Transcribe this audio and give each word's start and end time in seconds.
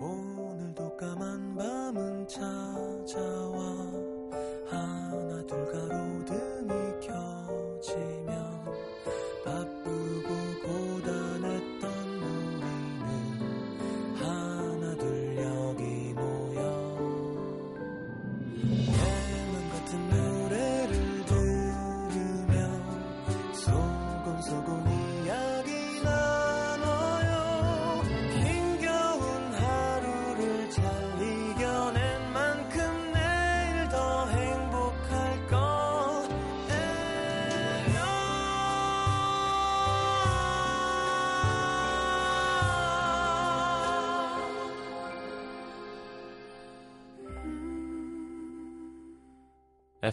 오늘도 0.00 0.96
까만 0.96 1.56
밤은 1.56 2.28
찾아 2.28 3.47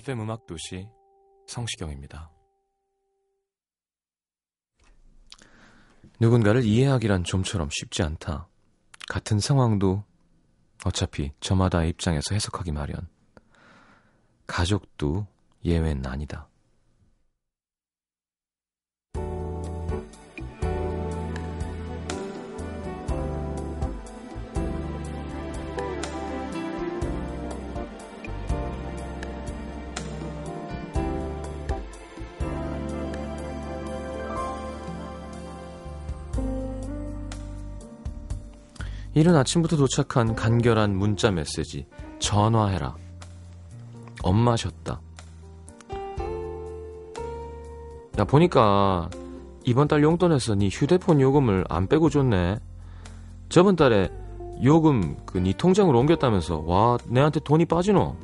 FM 0.06 0.22
음악 0.22 0.46
도시 0.46 0.88
성시경입니다. 1.48 2.30
누군가를 6.20 6.64
이해하기란 6.64 7.24
좀처럼 7.24 7.70
쉽지 7.72 8.04
않다. 8.04 8.48
같은 9.10 9.40
상황도 9.40 10.04
어차피 10.86 11.32
저마다의 11.40 11.90
입장에서 11.90 12.36
해석하기 12.36 12.72
마련. 12.72 13.08
가족도 14.46 15.26
예외는 15.64 16.06
아니다. 16.06 16.50
이른 39.16 39.34
아침부터 39.36 39.78
도착한 39.78 40.36
간결한 40.36 40.94
문자 40.96 41.32
메시지. 41.32 41.88
전화해라. 42.20 42.96
엄마셨다. 44.22 45.00
야, 48.20 48.24
보니까 48.26 49.10
이번 49.64 49.88
달 49.88 50.04
용돈에서 50.04 50.56
네 50.56 50.68
휴대폰 50.68 51.22
요금을 51.22 51.64
안 51.70 51.88
빼고 51.88 52.10
줬네. 52.10 52.60
저번 53.48 53.78
달에 53.78 54.10
요금 54.64 55.16
그 55.26 55.40
네 55.40 55.54
통장으로 55.54 55.98
옮겼다면서 56.00 56.64
와 56.66 56.98
내한테 57.08 57.40
돈이 57.40 57.66
빠지노. 57.66 58.18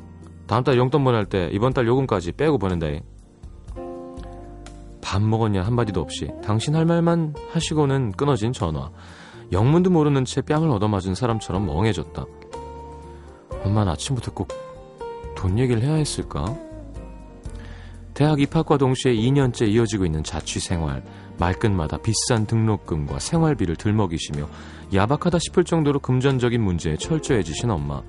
다음 0.46 0.62
달 0.62 0.76
용돈 0.76 1.04
보낼 1.04 1.24
때 1.24 1.48
이번 1.52 1.72
달 1.72 1.86
요금까지 1.86 2.32
빼고 2.32 2.58
보낸다. 2.58 2.86
밥 5.00 5.22
먹었냐 5.22 5.62
한마디도 5.62 6.00
없이 6.02 6.28
당신 6.44 6.74
할 6.74 6.84
말만 6.84 7.34
하시고는 7.50 8.12
끊어진 8.12 8.52
전화. 8.52 8.90
영문도 9.52 9.90
모르는 9.90 10.24
채 10.24 10.40
뺨을 10.40 10.70
얻어맞은 10.70 11.14
사람처럼 11.14 11.66
멍해졌다. 11.66 12.24
엄마는 13.64 13.92
아침부터 13.92 14.32
꼭 14.32 14.48
돈 15.42 15.58
얘기를 15.58 15.82
해야 15.82 15.94
했을까? 15.94 16.56
대학 18.14 18.40
입학과 18.40 18.76
동시에 18.78 19.12
2년째 19.12 19.66
이어지고 19.66 20.06
있는 20.06 20.22
자취 20.22 20.60
생활, 20.60 21.02
말끝마다 21.36 21.98
비싼 21.98 22.46
등록금과 22.46 23.18
생활비를 23.18 23.74
들먹이시며 23.74 24.48
야박하다 24.94 25.40
싶을 25.40 25.64
정도로 25.64 25.98
금전적인 25.98 26.62
문제에 26.62 26.96
철저해지신 26.96 27.70
엄마. 27.70 28.02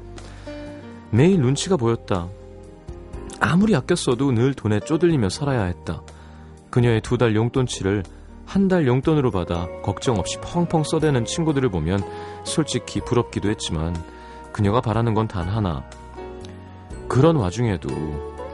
매일 1.09 1.41
눈치가 1.41 1.75
보였다. 1.75 2.27
아무리 3.39 3.75
아꼈어도 3.75 4.31
늘 4.31 4.53
돈에 4.53 4.79
쪼들리며 4.79 5.29
살아야 5.29 5.63
했다. 5.63 6.03
그녀의 6.69 7.01
두 7.01 7.17
달 7.17 7.35
용돈치를 7.35 8.03
한 8.53 8.67
달 8.67 8.85
용돈으로 8.85 9.31
받아 9.31 9.67
걱정 9.81 10.19
없이 10.19 10.37
펑펑 10.39 10.83
써대는 10.83 11.25
친구들을 11.25 11.69
보면 11.69 12.03
솔직히 12.43 13.01
부럽기도 13.01 13.49
했지만 13.49 13.95
그녀가 14.51 14.79
바라는 14.79 15.15
건 15.15 15.27
단 15.27 15.47
하나. 15.47 15.83
그런 17.07 17.35
와중에도 17.35 17.89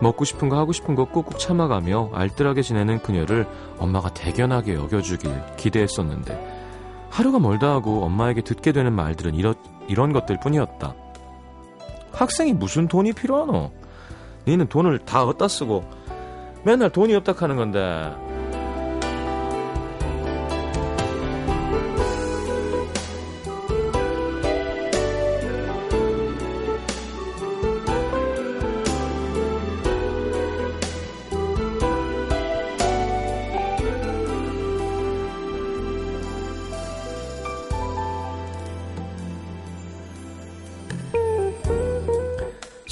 먹고 0.02 0.24
싶은 0.24 0.48
거 0.48 0.58
하고 0.58 0.72
싶은 0.72 0.96
거 0.96 1.04
꾹꾹 1.04 1.38
참아가며 1.38 2.12
알뜰하게 2.14 2.62
지내는 2.62 3.00
그녀를 3.00 3.46
엄마가 3.78 4.14
대견하게 4.14 4.76
여겨주길 4.76 5.58
기대했었는데 5.58 7.08
하루가 7.10 7.40
멀다 7.40 7.72
하고 7.74 8.06
엄마에게 8.06 8.40
듣게 8.40 8.72
되는 8.72 8.94
말들은 8.94 9.36
이런, 9.36 9.56
이런 9.90 10.14
것들 10.14 10.40
뿐이었다. 10.42 10.96
학생이 12.14 12.54
무슨 12.54 12.88
돈이 12.88 13.12
필요하노? 13.12 13.70
니는 14.48 14.68
돈을 14.68 15.00
다 15.00 15.26
어디다 15.26 15.50
쓰고 15.50 15.84
맨날 16.64 16.90
돈이 16.90 17.14
없다 17.16 17.34
하는 17.36 17.58
건데 17.58 18.29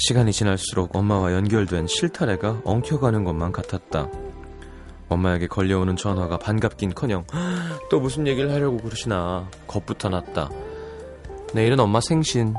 시간이 0.08 0.32
지날수록 0.32 0.96
엄마와 0.96 1.34
연결된 1.34 1.86
실타래가 1.86 2.62
엉켜가는 2.64 3.24
것만 3.24 3.52
같았다. 3.52 4.08
엄마에게 5.10 5.48
걸려오는 5.48 5.96
전화가 5.96 6.38
반갑긴커녕 6.38 7.26
또 7.90 8.00
무슨 8.00 8.26
얘기를 8.26 8.50
하려고 8.50 8.78
그러시나 8.78 9.46
겁부터 9.66 10.08
났다. 10.08 10.48
내일은 11.52 11.78
엄마 11.78 12.00
생신. 12.00 12.54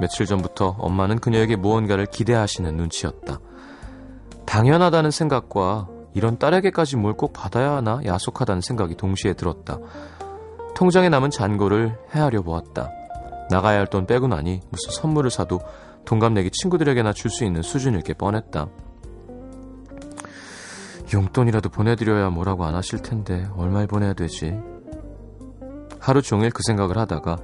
며칠 0.00 0.26
전부터 0.26 0.76
엄마는 0.78 1.18
그녀에게 1.18 1.56
무언가를 1.56 2.06
기대하시는 2.06 2.76
눈치였다. 2.76 3.40
당연하다는 4.46 5.10
생각과 5.10 5.88
이런 6.14 6.38
딸에게까지 6.38 6.98
뭘 6.98 7.14
꼭 7.14 7.32
받아야 7.32 7.72
하나 7.72 8.00
야속하다는 8.04 8.60
생각이 8.62 8.94
동시에 8.94 9.32
들었다. 9.32 9.78
통장에 10.76 11.08
남은 11.08 11.30
잔고를 11.30 11.98
헤아려 12.14 12.42
보았다. 12.42 12.90
나가야 13.50 13.80
할 13.80 13.86
돈 13.88 14.06
빼고 14.06 14.28
나니 14.28 14.60
무슨 14.70 14.92
선물을 14.92 15.30
사도 15.32 15.60
동갑내기 16.04 16.50
친구들에게나 16.50 17.12
줄 17.12 17.30
수 17.30 17.44
있는 17.44 17.62
수준일 17.62 18.02
게 18.02 18.14
뻔했다. 18.14 18.68
용돈이라도 21.12 21.68
보내드려야 21.68 22.30
뭐라고 22.30 22.64
안 22.64 22.74
하실 22.74 23.00
텐데 23.00 23.46
얼마를 23.56 23.86
보내야 23.86 24.14
되지? 24.14 24.58
하루 26.00 26.22
종일 26.22 26.50
그 26.50 26.62
생각을 26.66 26.96
하다가 26.98 27.36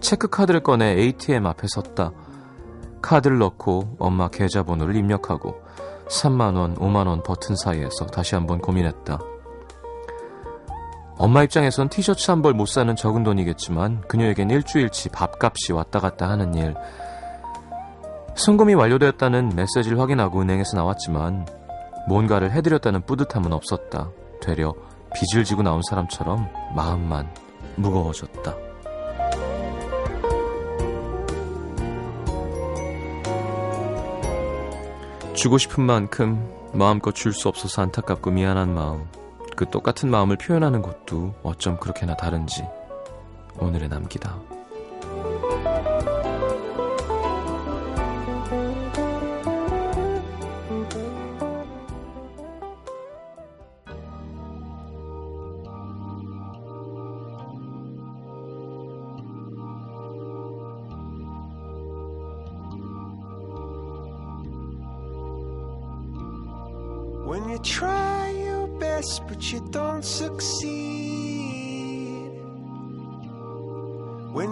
체크카드를 0.00 0.60
꺼내 0.60 0.90
ATM 0.98 1.46
앞에 1.46 1.66
섰다. 1.68 2.12
카드를 3.00 3.38
넣고 3.38 3.96
엄마 3.98 4.28
계좌번호를 4.28 4.96
입력하고 4.96 5.54
3만원, 6.08 6.76
5만원 6.78 7.22
버튼 7.24 7.56
사이에서 7.56 8.06
다시 8.06 8.34
한번 8.34 8.58
고민했다. 8.58 9.18
엄마 11.16 11.44
입장에선 11.44 11.88
티셔츠 11.88 12.30
한 12.30 12.42
벌 12.42 12.54
못 12.54 12.66
사는 12.66 12.94
적은 12.96 13.22
돈이겠지만 13.22 14.02
그녀에겐 14.08 14.50
일주일치 14.50 15.10
밥값이 15.10 15.72
왔다 15.72 16.00
갔다 16.00 16.28
하는 16.28 16.54
일. 16.54 16.74
송금이 18.36 18.74
완료되었다는 18.74 19.52
메시지를 19.54 19.98
확인하고 19.98 20.40
은행에서 20.40 20.76
나왔지만 20.76 21.46
뭔가를 22.08 22.52
해드렸다는 22.52 23.02
뿌듯함은 23.02 23.52
없었다. 23.52 24.10
되려 24.40 24.74
빚을 25.14 25.44
지고 25.44 25.62
나온 25.62 25.80
사람처럼 25.88 26.48
마음만 26.74 27.28
무거워졌다. 27.76 28.54
주고 35.34 35.58
싶은 35.58 35.84
만큼 35.84 36.48
마음껏 36.72 37.12
줄 37.14 37.32
수 37.32 37.48
없어서 37.48 37.82
안타깝고 37.82 38.30
미안한 38.30 38.74
마음. 38.74 39.06
그 39.56 39.68
똑같은 39.70 40.10
마음을 40.10 40.36
표현하는 40.36 40.82
것도 40.82 41.34
어쩜 41.42 41.78
그렇게나 41.78 42.16
다른지 42.16 42.64
오늘에 43.58 43.86
남기다. 43.88 44.53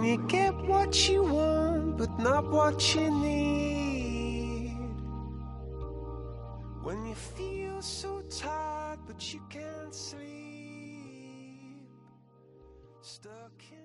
You 0.03 0.17
get 0.27 0.53
what 0.67 1.07
you 1.07 1.23
want 1.23 1.97
but 1.97 2.19
not 2.19 2.51
what 2.51 2.93
you 2.93 3.09
need. 3.09 4.75
When 6.83 7.05
you 7.05 7.15
feel 7.15 7.81
so 7.81 8.21
tired 8.29 8.99
but 9.07 9.33
you 9.33 9.39
can't 9.49 9.95
sleep. 9.95 10.19
Stuck 13.01 13.63
in 13.71 13.83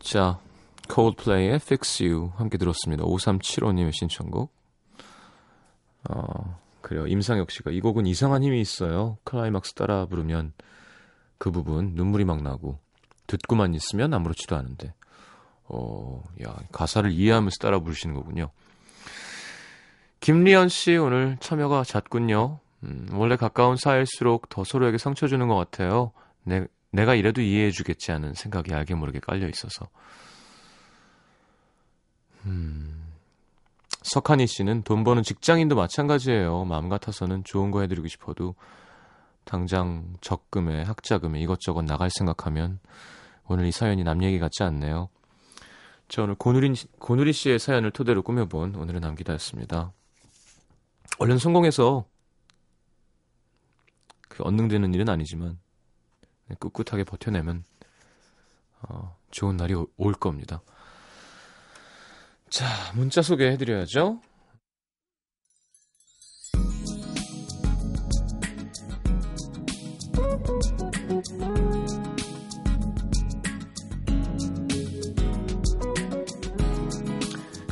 자, 0.00 0.38
Coldplay의 0.88 1.56
Fix 1.56 2.02
You 2.02 2.30
함께 2.36 2.58
들었습니다. 2.58 3.04
5375님의 3.04 3.92
신청곡. 3.94 4.52
어, 6.10 6.58
그래요. 6.84 7.06
임상혁 7.06 7.50
씨가 7.50 7.70
이 7.70 7.80
곡은 7.80 8.04
이상한 8.04 8.42
힘이 8.42 8.60
있어요. 8.60 9.16
클라이막스 9.24 9.72
따라 9.72 10.04
부르면 10.04 10.52
그 11.38 11.50
부분 11.50 11.94
눈물이 11.94 12.26
막 12.26 12.42
나고 12.42 12.78
듣고만 13.26 13.72
있으면 13.74 14.12
아무렇지도 14.12 14.54
않은데. 14.54 14.92
어, 15.64 16.22
야, 16.46 16.54
가사를 16.72 17.10
이해하면서 17.10 17.56
따라 17.58 17.78
부르시는 17.78 18.14
거군요. 18.14 18.50
김리연 20.20 20.68
씨 20.68 20.94
오늘 20.98 21.38
참여가 21.40 21.84
잦군요. 21.84 22.60
음, 22.82 23.08
원래 23.12 23.36
가까운 23.36 23.76
사이일수록 23.76 24.50
더 24.50 24.62
서로에게 24.62 24.98
상처 24.98 25.26
주는 25.26 25.48
것 25.48 25.56
같아요. 25.56 26.12
내, 26.42 26.66
내가 26.90 27.14
이래도 27.14 27.40
이해해 27.40 27.70
주겠지 27.70 28.10
하는 28.10 28.34
생각이 28.34 28.74
알게 28.74 28.94
모르게 28.94 29.20
깔려 29.20 29.48
있어서. 29.48 29.88
음. 32.44 33.03
석한이 34.04 34.46
씨는 34.46 34.82
돈 34.82 35.02
버는 35.02 35.22
직장인도 35.22 35.76
마찬가지예요. 35.76 36.66
마음 36.66 36.90
같아서는 36.90 37.42
좋은 37.42 37.70
거 37.70 37.80
해드리고 37.80 38.06
싶어도 38.06 38.54
당장 39.44 40.14
적금에 40.20 40.82
학자금에 40.82 41.40
이것저것 41.40 41.82
나갈 41.82 42.10
생각하면 42.10 42.80
오늘 43.46 43.64
이 43.64 43.72
사연이 43.72 44.04
남 44.04 44.22
얘기 44.22 44.38
같지 44.38 44.62
않네요. 44.62 45.08
저 46.08 46.24
오늘 46.24 46.34
고누리, 46.34 46.74
고누리 46.98 47.32
씨의 47.32 47.58
사연을 47.58 47.92
토대로 47.92 48.22
꾸며본 48.22 48.74
오늘의 48.74 49.00
남기다였습니다. 49.00 49.92
얼른 51.18 51.38
성공해서 51.38 52.04
그 54.28 54.42
언능되는 54.44 54.92
일은 54.92 55.08
아니지만 55.08 55.58
꿋꿋하게 56.60 57.04
버텨내면 57.04 57.64
어, 58.82 59.16
좋은 59.30 59.56
날이 59.56 59.72
오, 59.72 59.88
올 59.96 60.12
겁니다. 60.12 60.60
자, 62.54 62.66
문자 62.94 63.20
소개해드려야죠. 63.20 64.20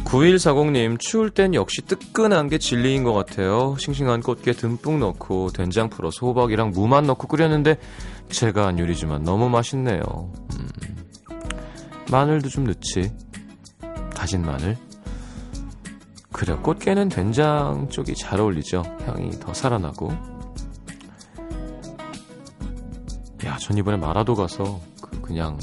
(9140님) 0.05 0.99
추울 0.99 1.31
땐 1.31 1.55
역시 1.55 1.83
뜨끈한 1.83 2.49
게 2.49 2.59
진리인 2.59 3.05
것 3.05 3.13
같아요 3.13 3.77
싱싱한 3.79 4.21
꽃게 4.21 4.53
듬뿍 4.53 4.99
넣고 4.99 5.53
된장 5.53 5.89
풀어서 5.89 6.27
호박이랑 6.27 6.73
무만 6.73 7.07
넣고 7.07 7.29
끓였는데 7.29 7.77
제가 8.29 8.67
한 8.67 8.79
요리지만 8.79 9.23
너무 9.23 9.49
맛있네요 9.49 10.03
음. 10.53 10.69
마늘도 12.11 12.51
좀 12.51 12.65
넣지 12.65 13.11
다진 14.23 14.43
마늘. 14.43 14.79
그래, 16.31 16.55
꽃게는 16.55 17.09
된장 17.09 17.89
쪽이 17.89 18.15
잘 18.15 18.39
어울리죠. 18.39 18.85
향이 19.05 19.33
더 19.41 19.53
살아나고. 19.53 20.13
야, 23.45 23.57
전 23.59 23.77
이번에 23.77 23.97
마라도 23.97 24.37
가서 24.37 24.81
그냥 25.23 25.59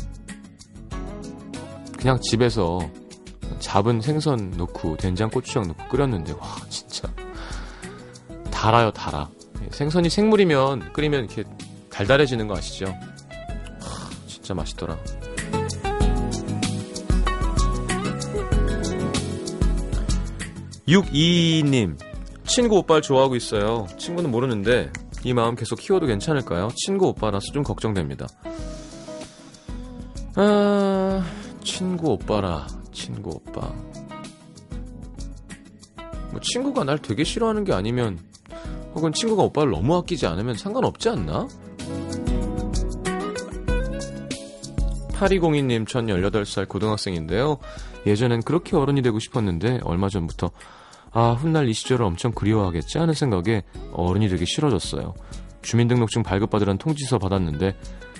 그냥 1.97 2.19
집에서 2.19 2.81
잡은 3.59 4.01
생선 4.01 4.51
넣고 4.51 4.97
된장 4.97 5.29
고추장 5.29 5.63
넣고 5.69 5.88
끓였는데 5.88 6.33
와 6.33 6.57
진짜 6.67 7.07
달아요 8.51 8.91
달아 8.91 9.29
생선이 9.71 10.09
생물이면 10.09 10.91
끓이면 10.91 11.25
이렇게 11.25 11.45
달달해지는 11.89 12.50
거 12.50 12.57
아시죠? 12.57 12.88
하, 12.88 14.09
진짜 14.27 14.53
맛있더라. 14.53 14.97
622님, 20.89 21.97
친구 22.45 22.77
오빠를 22.77 23.03
좋아하고 23.03 23.36
있어요. 23.36 23.86
친구는 23.97 24.31
모르는데 24.31 24.91
이 25.24 25.33
마음 25.33 25.56
계속 25.56 25.77
키워도 25.77 26.07
괜찮을까요? 26.07 26.69
친구 26.75 27.07
오빠라서 27.09 27.51
좀 27.53 27.62
걱정됩니다. 27.62 28.27
아, 30.36 31.24
친구 31.63 32.13
오빠라, 32.13 32.65
친구 32.91 33.30
오빠. 33.30 33.71
뭐 36.31 36.39
친구가 36.41 36.83
날 36.83 36.97
되게 36.97 37.24
싫어하는 37.24 37.65
게 37.65 37.74
아니면 37.74 38.18
혹은 38.95 39.13
친구가 39.13 39.44
오빠를 39.44 39.71
너무 39.71 39.95
아끼지 39.97 40.25
않으면 40.25 40.56
상관없지 40.56 41.09
않나? 41.09 41.47
8202님, 45.19 45.88
전 45.88 46.07
18살 46.07 46.68
고등학생인데요. 46.68 47.57
예전엔 48.06 48.42
그렇게 48.44 48.77
어른이 48.77 49.01
되고 49.01 49.19
싶었는데 49.19 49.81
얼마 49.83 50.07
전부터 50.10 50.51
아, 51.12 51.31
훗날 51.31 51.68
이 51.68 51.74
시절을 51.74 52.06
엄청 52.06 52.31
그리워하겠지 52.31 52.98
하는 53.00 53.13
생각에 53.13 53.63
어른이 53.92 54.30
되기 54.30 54.45
싫어졌어요. 54.45 55.13
주민등록증 55.62 56.24
발급받으란 56.24 56.77
통지서 56.77 57.18
받았는데 57.19 57.75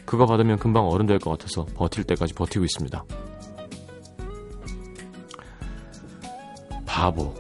그거 0.06 0.26
받으면 0.26 0.58
금방 0.58 0.88
어른 0.88 1.06
될 1.06 1.20
것 1.20 1.32
같아서 1.32 1.66
버틸 1.76 2.04
때까지 2.04 2.34
버티고 2.34 2.66
있습니다. 2.66 3.06
바보. 6.86 7.34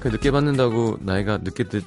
그 0.00 0.08
늦게 0.08 0.30
받는다고 0.30 0.96
나이가 1.00 1.38
늦게 1.38 1.64
드, 1.64 1.82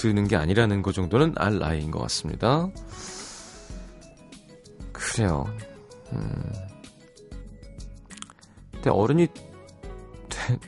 드는 0.00 0.26
게 0.28 0.36
아니라는 0.36 0.80
것 0.80 0.94
정도는 0.94 1.34
알 1.36 1.58
나이인 1.58 1.90
것 1.90 1.98
같습니다. 2.00 2.70
그래요. 4.92 5.44
음. 6.12 6.52
근데 8.72 8.88
어른이 8.88 9.28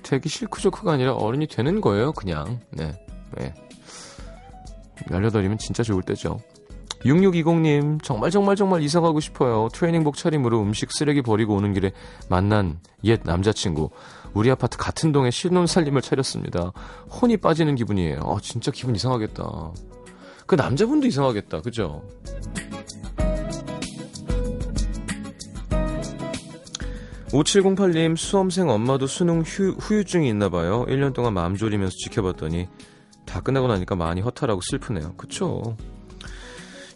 되, 0.02 0.20
기 0.20 0.28
싫고 0.28 0.60
좋고가 0.60 0.92
아니라 0.92 1.14
어른이 1.14 1.46
되는 1.46 1.80
거예요, 1.80 2.12
그냥. 2.12 2.60
네. 2.70 2.92
네. 3.38 3.54
18이면 5.06 5.58
진짜 5.58 5.82
좋을 5.82 6.02
때죠. 6.02 6.38
6620님, 7.00 8.02
정말 8.02 8.30
정말 8.30 8.54
정말 8.54 8.82
이사 8.82 9.00
가고 9.00 9.18
싶어요. 9.18 9.68
트레이닝복 9.72 10.16
차림으로 10.16 10.60
음식 10.60 10.92
쓰레기 10.92 11.22
버리고 11.22 11.54
오는 11.54 11.72
길에 11.72 11.92
만난 12.28 12.80
옛 13.04 13.20
남자친구. 13.24 13.90
우리 14.34 14.50
아파트 14.50 14.78
같은 14.78 15.12
동에 15.12 15.30
신혼 15.30 15.66
살림을 15.66 16.02
차렸습니다. 16.02 16.72
혼이 17.10 17.36
빠지는 17.36 17.74
기분이에요. 17.74 18.20
아, 18.24 18.38
진짜 18.40 18.70
기분 18.70 18.94
이상하겠다. 18.96 19.72
그 20.46 20.54
남자분도 20.54 21.06
이상하겠다. 21.06 21.60
그죠? 21.60 22.02
5708님 27.32 28.16
수험생 28.16 28.68
엄마도 28.68 29.06
수능 29.06 29.40
휴, 29.40 29.70
후유증이 29.70 30.28
있나 30.28 30.50
봐요. 30.50 30.84
1년 30.86 31.14
동안 31.14 31.32
마음 31.32 31.56
졸이면서 31.56 31.94
지켜봤더니 32.04 32.68
다 33.24 33.40
끝나고 33.40 33.68
나니까 33.68 33.96
많이 33.96 34.20
허탈하고 34.20 34.60
슬프네요. 34.70 35.14
그쵸? 35.16 35.76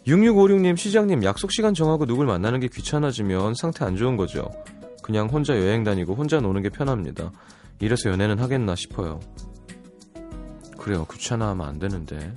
6656님 0.05 0.77
시장님 0.77 1.23
약속 1.23 1.51
시간 1.51 1.73
정하고 1.73 2.05
누굴 2.05 2.27
만나는 2.27 2.59
게 2.59 2.67
귀찮아지면 2.67 3.55
상태 3.55 3.83
안 3.83 3.95
좋은 3.95 4.15
거죠. 4.15 4.47
그냥 5.07 5.29
혼자 5.29 5.55
여행 5.55 5.85
다니고 5.85 6.15
혼자 6.15 6.41
노는 6.41 6.61
게 6.61 6.67
편합니다. 6.67 7.31
이래서 7.79 8.09
연애는 8.09 8.39
하겠나 8.39 8.75
싶어요. 8.75 9.21
그래요. 10.77 11.07
귀찮아하면 11.09 11.65
안 11.65 11.79
되는데. 11.79 12.33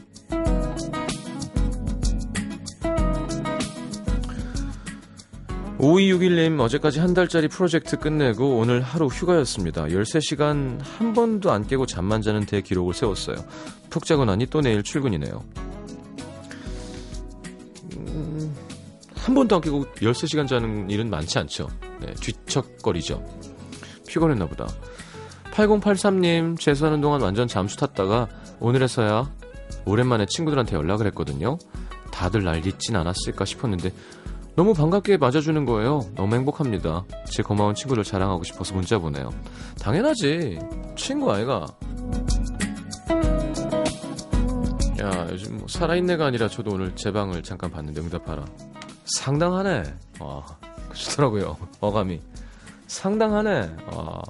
5261님 5.78 6.60
어제까지 6.60 7.00
한 7.00 7.12
달짜리 7.12 7.48
프로젝트 7.48 7.96
끝내고 7.96 8.58
오늘 8.58 8.82
하루 8.82 9.06
휴가였습니다. 9.06 9.86
13시간 9.86 10.78
한 10.80 11.12
번도 11.12 11.50
안 11.50 11.66
깨고 11.66 11.86
잠만 11.86 12.22
자는 12.22 12.46
대기록을 12.46 12.94
세웠어요. 12.94 13.34
푹 13.88 14.04
자고 14.04 14.24
나니 14.24 14.46
또 14.46 14.60
내일 14.60 14.84
출근이네요. 14.84 15.42
한 19.20 19.34
번도 19.34 19.56
안 19.56 19.60
깨고 19.60 19.84
13시간 19.96 20.48
자는 20.48 20.88
일은 20.88 21.10
많지 21.10 21.38
않죠. 21.38 21.68
네, 22.00 22.12
뒤척거리죠. 22.14 23.22
피곤했나 24.08 24.46
보다. 24.46 24.66
8083님 25.52 26.58
재수하는 26.58 27.00
동안 27.00 27.20
완전 27.20 27.46
잠수 27.46 27.76
탔다가 27.76 28.28
오늘에서야 28.60 29.30
오랜만에 29.84 30.26
친구들한테 30.26 30.76
연락을 30.76 31.06
했거든요. 31.08 31.58
다들 32.10 32.44
날 32.44 32.66
잊진 32.66 32.96
않았을까 32.96 33.44
싶었는데 33.44 33.92
너무 34.56 34.74
반갑게 34.74 35.18
맞아주는 35.18 35.64
거예요. 35.64 36.00
너무 36.16 36.34
행복합니다. 36.34 37.04
제 37.26 37.42
고마운 37.42 37.74
친구를 37.74 38.04
자랑하고 38.04 38.42
싶어서 38.44 38.74
문자 38.74 38.98
보내요. 38.98 39.30
당연하지. 39.80 40.58
친구 40.96 41.32
아이가. 41.32 41.66
야, 45.00 45.28
요즘 45.30 45.58
뭐 45.58 45.66
살아있네가 45.68 46.26
아니라 46.26 46.48
저도 46.48 46.72
오늘 46.74 46.94
제 46.94 47.10
방을 47.12 47.42
잠깐 47.42 47.70
봤는데 47.70 48.00
응답하라. 48.00 48.44
상당하네. 49.16 49.94
와, 50.20 50.44
그러더라고요. 50.90 51.56
어감이. 51.80 52.20
상당하네. 52.86 53.76
와. 53.92 54.22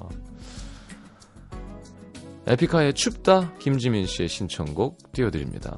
에픽하의 2.47 2.93
춥다 2.93 3.53
김지민 3.59 4.05
씨의 4.05 4.27
신청곡 4.27 5.11
띄워드립니다. 5.11 5.77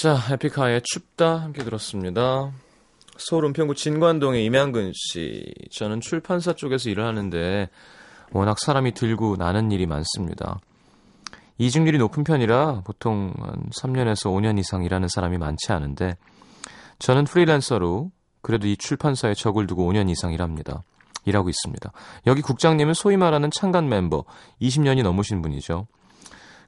자, 0.00 0.16
에픽하의 0.30 0.80
춥다 0.82 1.42
함께 1.42 1.62
들었습니다. 1.62 2.50
서울 3.18 3.44
은평구 3.44 3.74
진관동의 3.74 4.46
임양근 4.46 4.92
씨. 4.94 5.44
저는 5.72 6.00
출판사 6.00 6.54
쪽에서 6.54 6.88
일을 6.88 7.04
하는데 7.04 7.68
워낙 8.32 8.58
사람이 8.58 8.94
들고 8.94 9.36
나는 9.36 9.70
일이 9.70 9.84
많습니다. 9.84 10.58
이직률이 11.58 11.98
높은 11.98 12.24
편이라 12.24 12.80
보통 12.86 13.34
한 13.40 13.68
3년에서 13.78 14.34
5년 14.34 14.58
이상 14.58 14.84
일하는 14.84 15.06
사람이 15.06 15.36
많지 15.36 15.70
않은데 15.70 16.16
저는 16.98 17.24
프리랜서로 17.24 18.10
그래도 18.40 18.68
이 18.68 18.78
출판사에 18.78 19.34
적을 19.34 19.66
두고 19.66 19.84
5년 19.92 20.08
이상 20.08 20.32
일합니다. 20.32 20.82
일하고 21.26 21.50
있습니다. 21.50 21.92
여기 22.26 22.40
국장님은 22.40 22.94
소위 22.94 23.18
말하는 23.18 23.50
창간 23.50 23.90
멤버 23.90 24.24
20년이 24.62 25.02
넘으신 25.02 25.42
분이죠. 25.42 25.88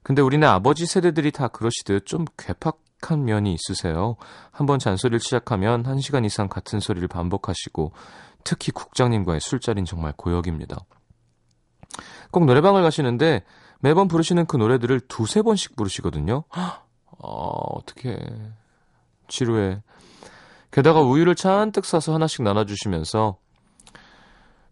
근데 0.02 0.20
우리네 0.20 0.44
아버지 0.44 0.84
세대들이 0.84 1.30
다 1.30 1.48
그러시듯 1.48 2.04
좀 2.04 2.26
괴팍 2.36 2.91
한 3.10 3.24
면이 3.24 3.54
있으세요. 3.54 4.16
한번 4.50 4.78
잔소리를 4.78 5.18
시작하면 5.20 5.82
1시간 5.82 6.24
이상 6.24 6.48
같은 6.48 6.78
소리를 6.80 7.06
반복하시고 7.08 7.92
특히 8.44 8.70
국장님과의 8.72 9.40
술자리는 9.40 9.84
정말 9.84 10.12
고역입니다. 10.16 10.76
꼭 12.30 12.44
노래방을 12.44 12.82
가시는데 12.82 13.44
매번 13.80 14.08
부르시는 14.08 14.46
그 14.46 14.56
노래들을 14.56 15.00
두세 15.08 15.42
번씩 15.42 15.76
부르시거든요. 15.76 16.44
아, 16.50 16.82
어떻게 17.18 18.18
지루해. 19.28 19.82
게다가 20.70 21.00
우유를 21.02 21.34
잔뜩 21.34 21.84
싸서 21.84 22.14
하나씩 22.14 22.42
나눠주시면서 22.42 23.36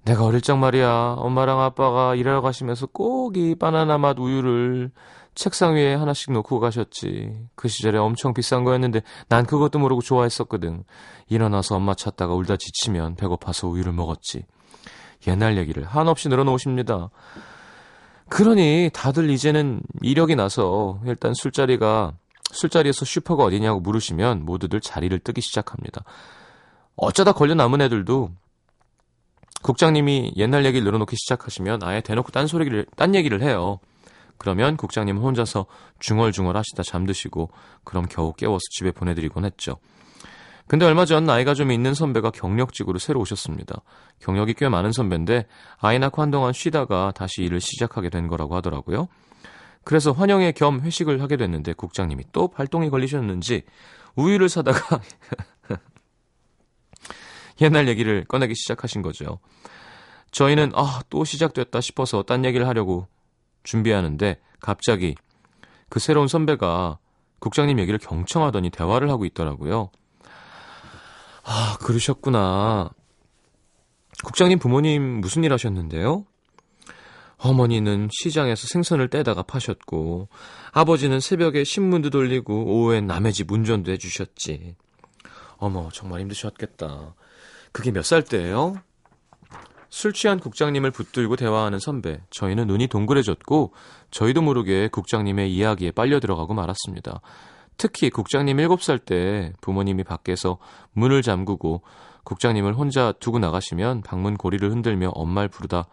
내가 0.04 0.24
어릴 0.24 0.40
적 0.40 0.56
말이야 0.56 1.16
엄마랑 1.18 1.60
아빠가 1.60 2.14
일하러 2.14 2.40
가시면서 2.40 2.86
꼭 2.86 3.36
이 3.36 3.54
바나나 3.54 3.98
맛 3.98 4.18
우유를 4.18 4.90
책상 5.34 5.74
위에 5.74 5.94
하나씩 5.94 6.32
놓고 6.32 6.60
가셨지. 6.60 7.32
그 7.54 7.68
시절에 7.68 7.98
엄청 7.98 8.34
비싼 8.34 8.64
거였는데 8.64 9.02
난 9.28 9.46
그것도 9.46 9.78
모르고 9.78 10.02
좋아했었거든. 10.02 10.84
일어나서 11.28 11.76
엄마 11.76 11.94
찾다가 11.94 12.34
울다 12.34 12.56
지치면 12.56 13.16
배고파서 13.16 13.68
우유를 13.68 13.92
먹었지. 13.92 14.44
옛날 15.26 15.56
얘기를 15.56 15.84
한없이 15.84 16.28
늘어놓으십니다. 16.28 17.10
그러니 18.28 18.90
다들 18.92 19.28
이제는 19.30 19.82
이력이 20.02 20.36
나서 20.36 21.00
일단 21.04 21.34
술자리가 21.34 22.14
술자리에서 22.52 23.04
슈퍼가 23.04 23.44
어디냐고 23.44 23.80
물으시면 23.80 24.44
모두들 24.44 24.80
자리를 24.80 25.18
뜨기 25.20 25.40
시작합니다. 25.40 26.04
어쩌다 26.96 27.32
걸려 27.32 27.54
남은 27.54 27.80
애들도 27.80 28.30
국장님이 29.62 30.32
옛날 30.36 30.64
얘기를 30.64 30.84
늘어놓기 30.84 31.16
시작하시면 31.16 31.82
아예 31.82 32.00
대놓고 32.00 32.30
딴 32.32 32.46
소리를 32.46 32.86
딴 32.96 33.14
얘기를 33.14 33.42
해요. 33.42 33.78
그러면 34.40 34.78
국장님은 34.78 35.20
혼자서 35.20 35.66
중얼중얼 35.98 36.56
하시다 36.56 36.82
잠드시고 36.82 37.50
그럼 37.84 38.06
겨우 38.08 38.32
깨워서 38.32 38.62
집에 38.70 38.90
보내드리곤 38.90 39.44
했죠. 39.44 39.76
근데 40.66 40.86
얼마 40.86 41.04
전 41.04 41.24
나이가 41.24 41.52
좀 41.52 41.70
있는 41.70 41.92
선배가 41.92 42.30
경력직으로 42.30 42.98
새로 42.98 43.20
오셨습니다. 43.20 43.82
경력이 44.20 44.54
꽤 44.54 44.70
많은 44.70 44.92
선배인데 44.92 45.46
아이 45.78 45.98
낳고 45.98 46.22
한동안 46.22 46.54
쉬다가 46.54 47.12
다시 47.14 47.42
일을 47.42 47.60
시작하게 47.60 48.08
된 48.08 48.28
거라고 48.28 48.56
하더라고요. 48.56 49.08
그래서 49.84 50.12
환영회 50.12 50.52
겸 50.52 50.80
회식을 50.80 51.20
하게 51.20 51.36
됐는데 51.36 51.74
국장님이 51.74 52.24
또 52.32 52.48
발동이 52.48 52.88
걸리셨는지 52.88 53.64
우유를 54.16 54.48
사다가 54.48 55.02
옛날 57.60 57.88
얘기를 57.88 58.24
꺼내기 58.24 58.54
시작하신 58.54 59.02
거죠. 59.02 59.38
저희는 60.30 60.72
아, 60.74 61.02
또 61.10 61.24
시작됐다 61.26 61.82
싶어서 61.82 62.22
딴 62.22 62.46
얘기를 62.46 62.66
하려고 62.66 63.06
준비하는데 63.62 64.40
갑자기 64.60 65.14
그 65.88 65.98
새로운 65.98 66.28
선배가 66.28 66.98
국장님 67.40 67.78
얘기를 67.78 67.98
경청하더니 67.98 68.70
대화를 68.70 69.10
하고 69.10 69.24
있더라고요. 69.24 69.90
아, 71.44 71.76
그러셨구나. 71.80 72.90
국장님 74.24 74.58
부모님 74.58 75.02
무슨 75.20 75.42
일 75.44 75.52
하셨는데요? 75.52 76.26
어머니는 77.38 78.08
시장에서 78.12 78.66
생선을 78.68 79.08
떼다가 79.08 79.42
파셨고, 79.42 80.28
아버지는 80.72 81.20
새벽에 81.20 81.64
신문도 81.64 82.10
돌리고, 82.10 82.66
오후엔 82.66 83.06
남의 83.06 83.32
집 83.32 83.50
운전도 83.50 83.90
해주셨지. 83.92 84.76
어머, 85.56 85.88
정말 85.92 86.20
힘드셨겠다. 86.20 87.14
그게 87.72 87.90
몇 87.92 88.02
살 88.04 88.22
때예요? 88.22 88.74
술 89.90 90.12
취한 90.12 90.38
국장님을 90.38 90.92
붙들고 90.92 91.36
대화하는 91.36 91.78
선배. 91.78 92.20
저희는 92.30 92.66
눈이 92.68 92.86
동그래졌고, 92.86 93.74
저희도 94.10 94.40
모르게 94.40 94.88
국장님의 94.88 95.52
이야기에 95.54 95.90
빨려 95.90 96.20
들어가고 96.20 96.54
말았습니다. 96.54 97.20
특히 97.80 98.10
국장님 98.10 98.58
7살 98.58 99.06
때 99.06 99.54
부모님이 99.62 100.04
밖에서 100.04 100.58
문을 100.92 101.22
잠그고 101.22 101.82
국장님을 102.24 102.74
혼자 102.74 103.12
두고 103.12 103.38
나가시면 103.38 104.02
방문 104.02 104.36
고리를 104.36 104.70
흔들며 104.70 105.12
엄마를 105.14 105.48
부르다 105.48 105.86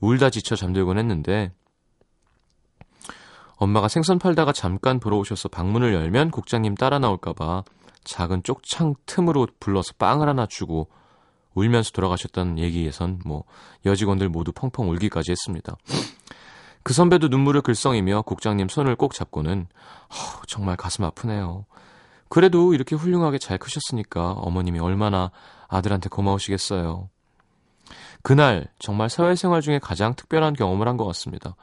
울다 0.00 0.30
지쳐 0.30 0.56
잠들곤 0.56 0.98
했는데 0.98 1.52
엄마가 3.56 3.86
생선 3.86 4.18
팔다가 4.18 4.52
잠깐 4.52 4.98
보러 4.98 5.16
오셔서 5.18 5.48
방문을 5.48 5.94
열면 5.94 6.32
국장님 6.32 6.74
따라 6.74 6.98
나올까봐 6.98 7.62
작은 8.02 8.42
쪽창 8.42 8.94
틈으로 9.06 9.46
불러서 9.60 9.92
빵을 9.98 10.28
하나 10.28 10.46
주고 10.46 10.88
울면서 11.54 11.92
돌아가셨다는 11.92 12.58
얘기에선 12.58 13.20
뭐 13.24 13.44
여직원들 13.86 14.28
모두 14.28 14.52
펑펑 14.52 14.90
울기까지 14.90 15.30
했습니다. 15.30 15.76
그 16.82 16.92
선배도 16.92 17.28
눈물을 17.28 17.62
글썽이며 17.62 18.22
국장님 18.22 18.68
손을 18.68 18.96
꼭 18.96 19.14
잡고는 19.14 19.66
허, 20.10 20.42
정말 20.46 20.76
가슴 20.76 21.04
아프네요. 21.04 21.64
그래도 22.28 22.74
이렇게 22.74 22.96
훌륭하게 22.96 23.38
잘 23.38 23.58
크셨으니까 23.58 24.32
어머님이 24.32 24.80
얼마나 24.80 25.30
아들한테 25.68 26.08
고마우시겠어요. 26.08 27.08
그날 28.22 28.68
정말 28.78 29.08
사회생활 29.10 29.60
중에 29.60 29.78
가장 29.78 30.14
특별한 30.14 30.54
경험을 30.54 30.88
한 30.88 30.96
것 30.96 31.04
같습니다. 31.06 31.56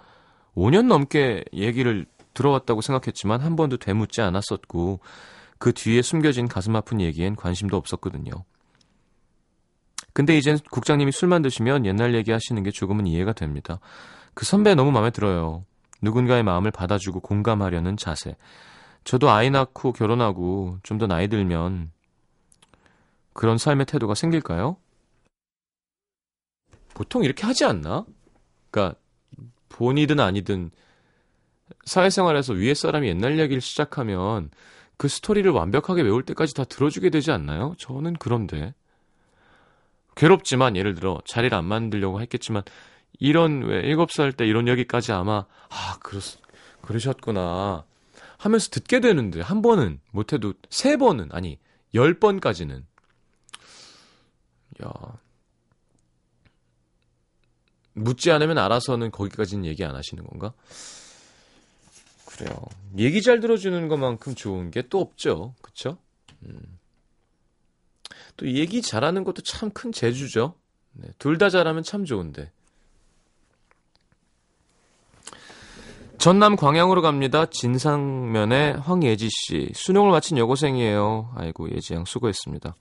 5년 0.55 0.85
넘게 0.87 1.43
얘기를 1.53 2.05
들어왔다고 2.33 2.81
생각했지만 2.81 3.41
한 3.41 3.55
번도 3.55 3.77
되묻지 3.77 4.21
않았었고 4.21 4.99
그 5.57 5.73
뒤에 5.73 6.01
숨겨진 6.01 6.47
가슴 6.47 6.75
아픈 6.75 7.01
얘기엔 7.01 7.35
관심도 7.35 7.77
없었거든요. 7.77 8.31
근데 10.13 10.37
이젠 10.37 10.57
국장님이 10.71 11.11
술만 11.11 11.41
드시면 11.41 11.85
옛날 11.85 12.13
얘기 12.15 12.31
하시는 12.31 12.61
게 12.63 12.71
조금은 12.71 13.07
이해가 13.07 13.33
됩니다. 13.33 13.79
그 14.33 14.45
선배 14.45 14.75
너무 14.75 14.91
마음에 14.91 15.09
들어요. 15.11 15.65
누군가의 16.01 16.43
마음을 16.43 16.71
받아주고 16.71 17.19
공감하려는 17.21 17.97
자세. 17.97 18.35
저도 19.03 19.29
아이 19.31 19.49
낳고 19.49 19.93
결혼하고 19.93 20.77
좀 20.83 20.97
더 20.97 21.07
나이 21.07 21.27
들면 21.27 21.91
그런 23.33 23.57
삶의 23.57 23.85
태도가 23.85 24.13
생길까요? 24.15 24.77
보통 26.93 27.23
이렇게 27.23 27.45
하지 27.45 27.65
않나? 27.65 28.05
그러니까 28.69 28.99
본이든 29.69 30.19
아니든 30.19 30.71
사회생활에서 31.85 32.53
위에 32.53 32.73
사람이 32.73 33.07
옛날 33.07 33.37
이야기를 33.37 33.61
시작하면 33.61 34.49
그 34.97 35.07
스토리를 35.07 35.49
완벽하게 35.49 36.01
외울 36.03 36.23
때까지 36.23 36.53
다 36.53 36.63
들어주게 36.65 37.09
되지 37.09 37.31
않나요? 37.31 37.73
저는 37.79 38.13
그런데. 38.19 38.73
괴롭지만 40.15 40.75
예를 40.75 40.95
들어 40.95 41.19
자리를 41.25 41.55
안 41.57 41.65
만들려고 41.65 42.21
했겠지만 42.21 42.63
이런 43.19 43.63
왜 43.63 43.79
일곱 43.81 44.11
살때 44.11 44.45
이런 44.45 44.67
얘기까지 44.67 45.11
아마 45.11 45.45
아 45.69 45.97
그렇 46.01 46.21
그러셨구나 46.81 47.85
하면서 48.37 48.69
듣게 48.69 48.99
되는데 48.99 49.41
한 49.41 49.61
번은 49.61 49.99
못 50.11 50.33
해도 50.33 50.53
세 50.69 50.97
번은 50.97 51.29
아니 51.31 51.59
열 51.93 52.19
번까지는 52.19 52.85
야 54.83 54.91
묻지 57.93 58.31
않으면 58.31 58.57
알아서는 58.57 59.11
거기까지는 59.11 59.65
얘기 59.65 59.83
안 59.83 59.95
하시는 59.95 60.23
건가? 60.23 60.53
그래요. 62.25 62.55
얘기 62.97 63.21
잘 63.21 63.39
들어주는 63.39 63.87
것만큼 63.87 64.35
좋은 64.35 64.71
게 64.71 64.81
또 64.89 64.99
없죠. 65.01 65.53
그쵸? 65.61 65.97
음. 66.43 66.79
또 68.37 68.47
얘기 68.51 68.81
잘하는 68.81 69.23
것도 69.23 69.41
참 69.43 69.69
큰 69.71 69.91
재주죠. 69.91 70.55
네, 70.93 71.07
둘 71.17 71.37
다 71.37 71.49
잘하면 71.49 71.83
참 71.83 72.05
좋은데. 72.05 72.51
전남 76.17 76.55
광양으로 76.55 77.01
갑니다. 77.01 77.47
진상면의 77.47 78.77
황예지 78.77 79.27
씨. 79.31 79.71
수능을 79.73 80.11
마친 80.11 80.37
여고생이에요. 80.37 81.31
아이고, 81.35 81.71
예지 81.71 81.95
양 81.95 82.05
수고했습니다. 82.05 82.75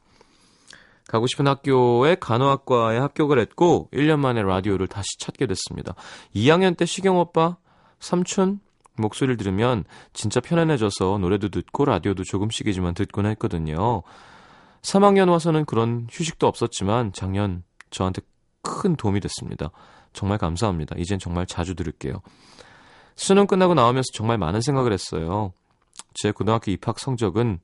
가고 1.08 1.26
싶은 1.26 1.46
학교에 1.48 2.16
간호학과에 2.16 2.98
합격을 2.98 3.40
했고 3.40 3.88
1년 3.92 4.18
만에 4.18 4.42
라디오를 4.42 4.86
다시 4.86 5.08
찾게 5.18 5.46
됐습니다. 5.46 5.94
2학년 6.36 6.76
때 6.76 6.84
시경 6.84 7.16
오빠, 7.18 7.56
삼촌 7.98 8.60
목소리를 8.96 9.36
들으면 9.38 9.84
진짜 10.12 10.40
편안해져서 10.40 11.18
노래도 11.18 11.48
듣고 11.48 11.86
라디오도 11.86 12.22
조금씩이지만 12.24 12.94
듣곤 12.94 13.26
했거든요. 13.26 14.02
3학년 14.82 15.30
와서는 15.30 15.64
그런 15.64 16.06
휴식도 16.10 16.46
없었지만 16.46 17.12
작년 17.12 17.62
저한테 17.90 18.22
큰 18.62 18.96
도움이 18.96 19.20
됐습니다. 19.20 19.70
정말 20.12 20.38
감사합니다. 20.38 20.96
이젠 20.98 21.18
정말 21.18 21.46
자주 21.46 21.74
들을게요. 21.74 22.22
수능 23.14 23.46
끝나고 23.46 23.74
나오면서 23.74 24.06
정말 24.14 24.38
많은 24.38 24.60
생각을 24.60 24.92
했어요. 24.92 25.52
제 26.14 26.32
고등학교 26.32 26.70
입학 26.70 26.98
성적은 26.98 27.60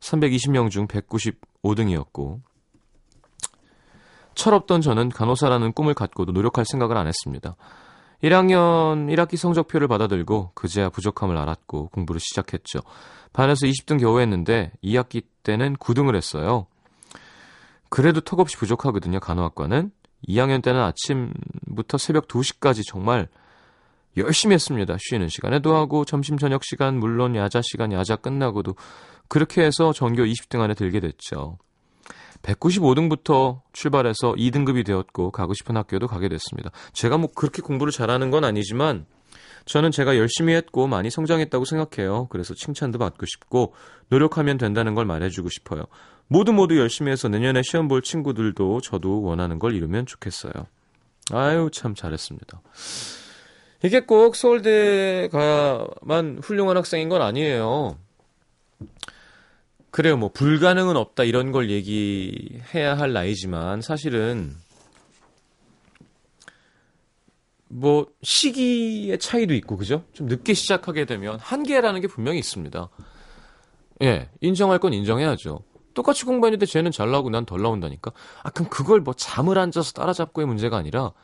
320명 0.00 0.70
중 0.70 0.86
195등이었고 0.86 2.40
철없던 4.34 4.82
저는 4.82 5.08
간호사라는 5.08 5.72
꿈을 5.72 5.94
갖고도 5.94 6.32
노력할 6.32 6.66
생각을 6.66 6.96
안 6.96 7.06
했습니다. 7.06 7.56
1학년 8.26 9.08
1학기 9.14 9.36
성적표를 9.36 9.88
받아들고 9.88 10.50
그제야 10.54 10.88
부족함을 10.88 11.36
알았고 11.36 11.88
공부를 11.88 12.20
시작했죠. 12.20 12.80
반에서 13.32 13.66
20등 13.66 14.00
겨우 14.00 14.20
했는데 14.20 14.72
2학기 14.82 15.24
때는 15.42 15.76
9등을 15.76 16.16
했어요. 16.16 16.66
그래도 17.88 18.20
턱없이 18.20 18.56
부족하거든요, 18.56 19.20
간호학과는. 19.20 19.90
2학년 20.28 20.62
때는 20.62 20.80
아침부터 20.80 21.98
새벽 21.98 22.26
2시까지 22.26 22.82
정말 22.86 23.28
열심히 24.16 24.54
했습니다. 24.54 24.96
쉬는 24.98 25.28
시간에도 25.28 25.76
하고 25.76 26.04
점심 26.04 26.38
저녁 26.38 26.64
시간 26.64 26.98
물론 26.98 27.36
야자 27.36 27.60
시간 27.62 27.92
야자 27.92 28.16
끝나고도 28.16 28.74
그렇게 29.28 29.62
해서 29.62 29.92
전교 29.92 30.24
20등 30.24 30.60
안에 30.60 30.74
들게 30.74 31.00
됐죠. 31.00 31.58
195등부터 32.42 33.60
출발해서 33.72 34.34
2등급이 34.36 34.84
되었고 34.86 35.30
가고 35.30 35.54
싶은 35.54 35.76
학교도 35.76 36.06
가게 36.06 36.28
됐습니다. 36.28 36.70
제가 36.92 37.18
뭐 37.18 37.28
그렇게 37.34 37.62
공부를 37.62 37.92
잘하는 37.92 38.30
건 38.30 38.44
아니지만 38.44 39.06
저는 39.64 39.90
제가 39.90 40.16
열심히 40.16 40.54
했고 40.54 40.86
많이 40.86 41.10
성장했다고 41.10 41.64
생각해요. 41.64 42.28
그래서 42.30 42.54
칭찬도 42.54 42.98
받고 42.98 43.26
싶고 43.26 43.74
노력하면 44.08 44.58
된다는 44.58 44.94
걸 44.94 45.04
말해주고 45.06 45.48
싶어요. 45.50 45.84
모두 46.28 46.52
모두 46.52 46.78
열심히 46.78 47.10
해서 47.10 47.28
내년에 47.28 47.62
시험 47.62 47.88
볼 47.88 48.02
친구들도 48.02 48.80
저도 48.80 49.22
원하는 49.22 49.58
걸 49.58 49.74
이루면 49.74 50.06
좋겠어요. 50.06 50.52
아유 51.32 51.68
참 51.72 51.94
잘했습니다. 51.94 52.60
이게 53.82 54.00
꼭 54.00 54.36
서울대 54.36 55.28
가야만 55.30 56.40
훌륭한 56.42 56.76
학생인 56.76 57.08
건 57.08 57.22
아니에요. 57.22 57.98
그래요, 59.96 60.18
뭐, 60.18 60.28
불가능은 60.28 60.94
없다, 60.94 61.24
이런 61.24 61.52
걸 61.52 61.70
얘기해야 61.70 62.98
할 62.98 63.14
나이지만, 63.14 63.80
사실은, 63.80 64.54
뭐, 67.68 68.06
시기의 68.22 69.18
차이도 69.18 69.54
있고, 69.54 69.78
그죠? 69.78 70.04
좀 70.12 70.26
늦게 70.26 70.52
시작하게 70.52 71.06
되면, 71.06 71.38
한계라는 71.38 72.02
게 72.02 72.08
분명히 72.08 72.38
있습니다. 72.40 72.90
예, 74.02 74.28
인정할 74.42 74.80
건 74.80 74.92
인정해야죠. 74.92 75.60
똑같이 75.94 76.26
공부했는데 76.26 76.66
쟤는 76.66 76.90
잘 76.90 77.10
나오고 77.10 77.30
난 77.30 77.46
덜 77.46 77.62
나온다니까? 77.62 78.12
아, 78.42 78.50
그럼 78.50 78.68
그걸 78.68 79.00
뭐 79.00 79.14
잠을 79.14 79.56
앉아서 79.56 79.92
따라잡고의 79.92 80.46
문제가 80.46 80.76
아니라, 80.76 81.14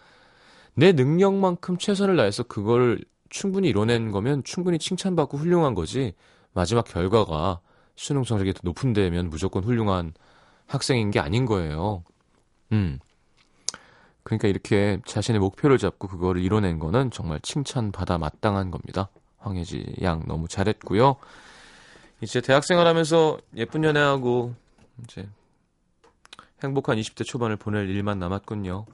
내 0.73 0.93
능력만큼 0.93 1.77
최선을 1.77 2.17
다해서 2.17 2.43
그걸 2.45 3.05
충분히 3.29 3.69
이뤄낸 3.69 4.13
거면 4.13 4.45
충분히 4.45 4.79
칭찬받고 4.79 5.37
훌륭한 5.37 5.75
거지, 5.75 6.15
마지막 6.55 6.87
결과가 6.87 7.61
수능 7.97 8.25
성적이 8.25 8.55
더 8.55 8.61
높은 8.63 8.93
데면 8.93 9.31
무조건 9.31 9.65
훌륭한 9.65 10.15
학생인 10.67 11.11
게 11.11 11.21
아닌 11.21 11.47
거예요. 11.47 12.05
음. 12.73 12.99
그러니까 14.23 14.49
이렇게 14.49 15.01
자신의 15.05 15.41
목표를 15.41 15.79
잡고 15.79 16.09
그거를 16.09 16.43
이뤄낸 16.43 16.79
거는 16.79 17.11
정말 17.11 17.41
칭찬받아 17.41 18.19
마땅한 18.19 18.71
겁니다. 18.71 19.09
황혜지 19.39 19.97
양 20.03 20.23
너무 20.27 20.49
잘했고요. 20.49 21.17
이제 22.21 22.41
대학생활 22.41 22.87
하면서 22.87 23.39
예쁜 23.57 23.83
연애하고 23.83 24.55
이제 25.05 25.29
행복한 26.63 26.97
20대 26.99 27.27
초반을 27.27 27.57
보낼 27.57 27.91
일만 27.91 28.21
남았군요. 28.21 28.87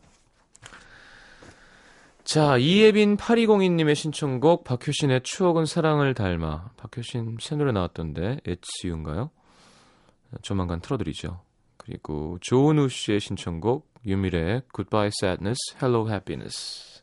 자, 2.28 2.58
이예빈 2.58 3.16
8202님의 3.16 3.94
신청곡 3.94 4.62
박효신의 4.64 5.22
추억은 5.22 5.64
사랑을 5.64 6.12
닮아. 6.12 6.72
박효신 6.76 7.38
새 7.40 7.56
노래 7.56 7.72
나왔던데 7.72 8.40
You인가요? 8.84 9.30
조만간 10.42 10.82
틀어드리죠. 10.82 11.40
그리고 11.78 12.36
조은우 12.42 12.90
씨의 12.90 13.20
신청곡 13.20 13.90
유미래의 14.04 14.60
Goodbye 14.74 15.10
Sadness, 15.18 15.56
Hello 15.82 16.06
Happiness. 16.06 16.97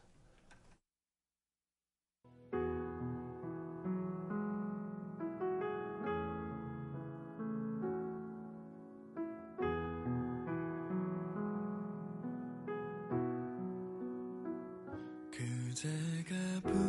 언제나 15.76 16.85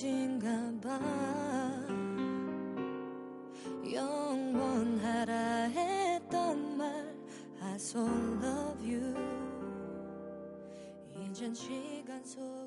여기까지인가 0.00 0.72
봐. 0.80 0.98
영원하라 3.92 5.64
했던 5.68 6.78
말 6.78 7.14
I 7.60 7.74
so 7.74 8.00
love 8.00 8.82
you. 8.82 9.14
이젠 11.22 11.54
시간 11.54 12.24
속 12.24 12.59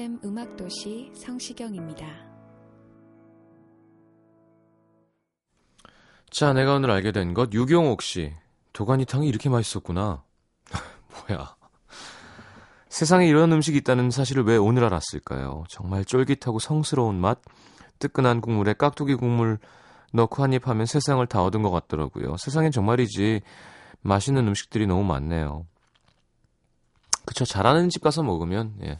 FM 0.00 0.20
음악도시 0.24 1.12
성시경입니다. 1.14 2.06
자, 6.30 6.54
내가 6.54 6.76
오늘 6.76 6.90
알게 6.90 7.12
된 7.12 7.34
것, 7.34 7.52
유경옥 7.52 8.00
씨. 8.00 8.32
도가니탕이 8.72 9.28
이렇게 9.28 9.50
맛있었구나. 9.50 10.24
뭐야. 11.28 11.54
세상에 12.88 13.26
이런 13.26 13.52
음식이 13.52 13.76
있다는 13.76 14.10
사실을 14.10 14.44
왜 14.44 14.56
오늘 14.56 14.84
알았을까요? 14.84 15.64
정말 15.68 16.06
쫄깃하고 16.06 16.60
성스러운 16.60 17.20
맛, 17.20 17.40
뜨끈한 17.98 18.40
국물에 18.40 18.72
깍두기 18.72 19.16
국물 19.16 19.58
넣고 20.14 20.42
한 20.42 20.54
입 20.54 20.66
하면 20.66 20.86
세상을 20.86 21.24
다 21.26 21.42
얻은 21.42 21.60
것 21.60 21.70
같더라고요. 21.70 22.38
세상엔 22.38 22.72
정말이지 22.72 23.42
맛있는 24.00 24.48
음식들이 24.48 24.86
너무 24.86 25.04
많네요. 25.04 25.66
그쵸, 27.26 27.44
잘하는 27.44 27.90
집 27.90 28.02
가서 28.02 28.22
먹으면, 28.22 28.76
예. 28.82 28.98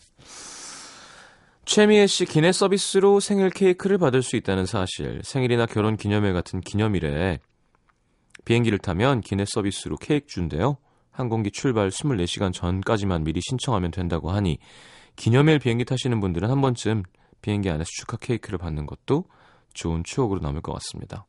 최미애 1.71 2.09
씨 2.09 2.25
기내 2.25 2.51
서비스로 2.51 3.21
생일 3.21 3.49
케이크를 3.49 3.97
받을 3.97 4.25
수 4.25 4.35
있다는 4.35 4.67
사실. 4.67 5.21
생일이나 5.23 5.67
결혼 5.67 5.97
기념일 5.97 6.33
같은 6.33 6.61
기념일에 6.61 7.39
비행기를 8.45 8.79
타면 8.79 9.21
기내 9.21 9.45
서비스로 9.47 9.97
케이크 9.97 10.27
준대요. 10.27 10.79
항공기 11.13 11.53
출발 11.53 11.91
24시간 11.91 12.53
전까지만 12.53 13.23
미리 13.23 13.41
신청하면 13.41 13.93
된다고 13.93 14.33
하니 14.33 14.59
기념일 15.15 15.61
비행기 15.61 15.85
타시는 15.85 16.19
분들은 16.19 16.51
한 16.51 16.61
번쯤 16.61 17.05
비행기 17.41 17.71
안에서 17.71 17.89
축하 18.01 18.17
케이크를 18.17 18.59
받는 18.59 18.87
것도 18.87 19.27
좋은 19.73 20.03
추억으로 20.03 20.41
남을 20.41 20.63
것 20.63 20.73
같습니다. 20.73 21.25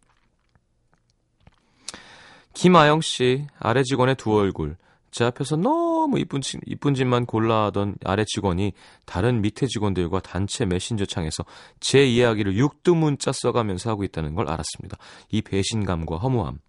김아영 2.56 3.02
씨, 3.02 3.46
아래 3.60 3.84
직원의 3.84 4.16
두 4.16 4.34
얼굴. 4.34 4.76
제 5.12 5.26
앞에서 5.26 5.58
너무 5.58 6.18
이쁜, 6.20 6.40
집- 6.42 6.62
이쁜 6.66 6.94
집만 6.94 7.26
골라하던 7.26 7.96
아래 8.06 8.24
직원이 8.26 8.72
다른 9.06 9.42
밑에 9.42 9.68
직원들과 9.68 10.22
단체 10.22 10.66
메신저 10.66 11.06
창에서 11.06 11.44
제 11.82 12.06
이야기를 12.06 12.56
육두문자 12.58 13.32
써가면서 13.34 13.90
하고 13.90 14.04
있다는 14.06 14.36
걸 14.36 14.50
알았습니다. 14.50 14.98
이 15.30 15.42
배신감과 15.42 16.18
허무함. 16.18 16.60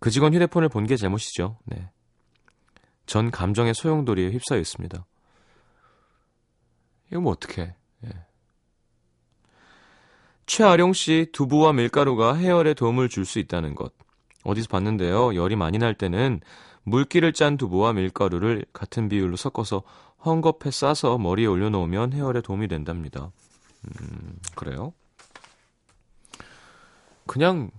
그 0.00 0.10
직원 0.10 0.34
휴대폰을 0.34 0.68
본 0.70 0.86
게 0.86 0.96
잘못이죠. 0.96 1.58
네. 1.66 1.90
전 3.06 3.30
감정의 3.30 3.74
소용돌이에 3.74 4.30
휩싸여 4.30 4.58
있습니다. 4.58 5.04
이거 7.10 7.20
뭐 7.20 7.32
어떡해. 7.32 7.74
예. 8.06 8.08
최아룡 10.46 10.92
씨 10.92 11.28
두부와 11.32 11.72
밀가루가 11.72 12.34
해열에 12.34 12.74
도움을 12.74 13.08
줄 13.08 13.24
수 13.24 13.38
있다는 13.38 13.74
것. 13.74 13.92
어디서 14.42 14.68
봤는데요. 14.68 15.34
열이 15.34 15.56
많이 15.56 15.78
날 15.78 15.94
때는 15.94 16.40
물기를 16.84 17.32
짠 17.32 17.56
두부와 17.56 17.92
밀가루를 17.94 18.64
같은 18.72 19.08
비율로 19.08 19.36
섞어서 19.36 19.82
헝겊에 20.22 20.70
싸서 20.70 21.18
머리에 21.18 21.46
올려놓으면 21.46 22.12
해열에 22.12 22.40
도움이 22.40 22.68
된답니다. 22.68 23.30
음, 24.00 24.38
그래요? 24.54 24.92
그냥 27.26 27.70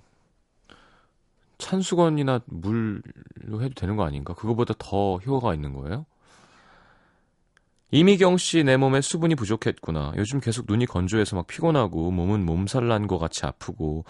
찬수건이나 1.57 2.41
물로 2.45 3.01
해도 3.61 3.73
되는 3.75 3.95
거 3.95 4.03
아닌가? 4.05 4.33
그거보다 4.33 4.73
더 4.77 5.17
효과가 5.17 5.53
있는 5.53 5.73
거예요? 5.73 6.05
이미경 7.91 8.37
씨, 8.37 8.63
내 8.63 8.75
몸에 8.77 8.99
수분이 9.01 9.35
부족했구나. 9.35 10.13
요즘 10.17 10.39
계속 10.41 10.65
눈이 10.67 10.85
건조해서 10.85 11.35
막 11.35 11.47
피곤하고 11.47 12.11
몸은 12.11 12.45
몸살 12.45 12.87
난 12.87 13.07
것 13.07 13.19
같이 13.19 13.45
아프고 13.45 14.03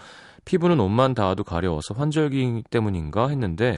피부는 0.44 0.80
옷만 0.80 1.14
닿아도 1.14 1.44
가려워서 1.44 1.94
환절기 1.94 2.64
때문인가 2.70 3.28
했는데 3.28 3.76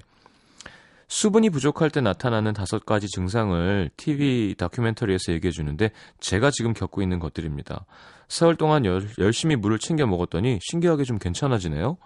수분이 1.09 1.49
부족할 1.51 1.91
때 1.91 2.03
나타나는 2.03 2.53
다섯 2.53 2.85
가지 2.85 3.09
증상을 3.09 3.91
TV 3.97 4.55
다큐멘터리에서 4.59 5.33
얘기해 5.33 5.51
주는데 5.51 5.91
제가 6.21 6.51
지금 6.51 6.75
겪고 6.75 7.01
있는 7.01 7.19
것들입니다. 7.19 7.87
사흘 8.29 8.57
동안 8.57 8.85
열, 8.85 9.09
열심히 9.19 9.57
물을 9.57 9.79
챙겨 9.79 10.07
먹었더니 10.07 10.59
신기하게 10.61 11.05
좀 11.05 11.19
괜찮아지네요. 11.19 11.97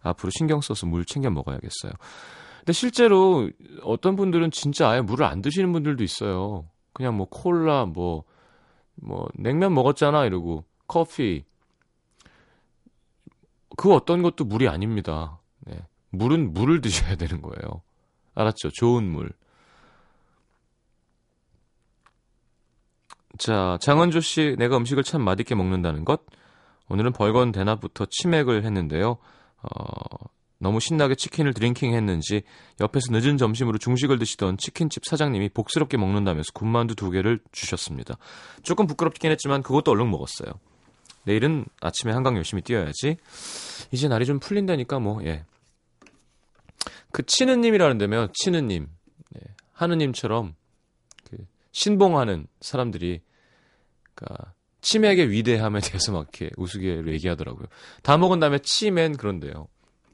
앞으로 0.00 0.30
신경 0.36 0.60
써서 0.60 0.86
물 0.86 1.04
챙겨 1.04 1.30
먹어야겠어요. 1.30 1.92
근데 2.58 2.72
실제로 2.72 3.48
어떤 3.84 4.16
분들은 4.16 4.50
진짜 4.50 4.90
아예 4.90 5.00
물을 5.00 5.24
안 5.24 5.40
드시는 5.40 5.72
분들도 5.72 6.02
있어요. 6.02 6.68
그냥 6.92 7.16
뭐 7.16 7.28
콜라 7.30 7.86
뭐뭐 7.86 9.28
냉면 9.34 9.72
먹었잖아 9.72 10.24
이러고 10.24 10.64
커피 10.88 11.44
그 13.76 13.94
어떤 13.94 14.22
것도 14.22 14.44
물이 14.44 14.66
아닙니다. 14.68 15.38
네. 15.60 15.78
물은 16.10 16.52
물을 16.52 16.80
드셔야 16.80 17.14
되는 17.14 17.40
거예요. 17.40 17.82
알았죠? 18.38 18.70
좋은 18.70 19.04
물. 19.04 19.30
자, 23.36 23.78
장은조 23.80 24.20
씨, 24.20 24.56
내가 24.58 24.76
음식을 24.76 25.02
참 25.02 25.22
맛있게 25.22 25.54
먹는다는 25.54 26.04
것. 26.04 26.22
오늘은 26.88 27.12
벌건 27.12 27.52
대낮부터 27.52 28.06
치맥을 28.10 28.64
했는데요. 28.64 29.18
어, 29.62 30.28
너무 30.58 30.80
신나게 30.80 31.14
치킨을 31.14 31.52
drinking 31.54 31.94
했는지 31.94 32.42
옆에서 32.80 33.12
늦은 33.12 33.36
점심으로 33.36 33.78
중식을 33.78 34.18
드시던 34.18 34.56
치킨집 34.58 35.04
사장님이 35.04 35.50
복스럽게 35.50 35.96
먹는다면서 35.96 36.52
군만두 36.54 36.94
두 36.94 37.10
개를 37.10 37.40
주셨습니다. 37.52 38.16
조금 38.62 38.86
부끄럽긴 38.86 39.30
했지만 39.30 39.62
그것도 39.62 39.92
얼른 39.92 40.10
먹었어요. 40.10 40.52
내일은 41.24 41.66
아침에 41.80 42.12
한강 42.12 42.36
열심히 42.36 42.62
뛰어야지. 42.62 43.18
이제 43.92 44.08
날이 44.08 44.26
좀 44.26 44.40
풀린다니까 44.40 44.98
뭐 44.98 45.22
예. 45.24 45.44
그 47.12 47.24
치느님이라는 47.24 47.98
데면 47.98 48.30
치느님, 48.34 48.88
네, 49.30 49.40
하느님처럼 49.72 50.54
그 51.30 51.38
신봉하는 51.72 52.46
사람들이 52.60 53.20
그러니까 54.14 54.52
치맥의 54.80 55.30
위대함에 55.30 55.80
대해서 55.80 56.12
막 56.12 56.20
이렇게 56.20 56.50
우스개로 56.56 57.12
얘기하더라고요. 57.12 57.66
다 58.02 58.16
먹은 58.16 58.40
다음에 58.40 58.58
치맨 58.58 59.16
그런데요. 59.16 59.68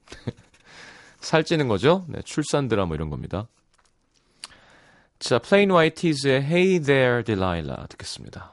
살찌는 1.20 1.68
거죠? 1.68 2.04
네, 2.08 2.20
출산 2.22 2.68
드라마 2.68 2.88
뭐 2.88 2.94
이런 2.96 3.10
겁니다. 3.10 3.48
자, 5.18 5.40
White 5.50 5.94
Tees의 5.94 6.42
Hey 6.42 6.80
There 6.80 7.24
Delilah 7.24 7.86
듣겠습니다. 7.88 8.52